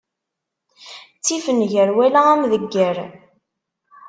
[1.17, 2.97] Ttif nnger wala amdegger.